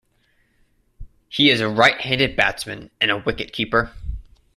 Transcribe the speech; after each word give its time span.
He 1.29 1.51
is 1.51 1.61
a 1.61 1.69
right-handed 1.69 2.35
batsman 2.35 2.89
and 2.99 3.11
a 3.11 3.19
wicket-keeper. 3.19 3.93